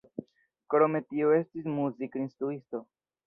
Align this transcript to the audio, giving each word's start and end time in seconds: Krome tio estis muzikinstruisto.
Krome 0.73 1.01
tio 1.11 1.35
estis 1.35 1.69
muzikinstruisto. 1.75 2.85